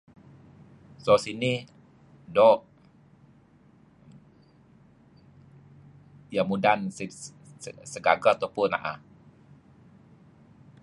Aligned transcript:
So 1.03 1.11
sinih 1.23 1.59
doo' 2.35 2.63
iyah 6.31 6.45
mudan 6.49 6.79
[se 6.97 7.03
se] 7.63 7.69
segagah 7.91 8.35
tupu 8.41 8.63
na'ah 8.73 8.97